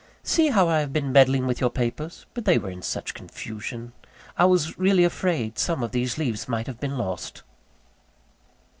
See 0.23 0.47
how 0.49 0.67
I 0.67 0.79
have 0.79 0.91
been 0.91 1.11
meddling 1.11 1.45
with 1.45 1.61
your 1.61 1.69
papers; 1.69 2.25
but 2.33 2.43
they 2.43 2.57
were 2.57 2.71
in 2.71 2.81
such 2.81 3.13
confusion 3.13 3.93
I 4.35 4.45
was 4.45 4.75
really 4.79 5.03
afraid 5.03 5.59
some 5.59 5.83
of 5.83 5.91
these 5.91 6.17
leaves 6.17 6.47
might 6.47 6.65
have 6.65 6.79
been 6.79 6.97
lost." 6.97 7.43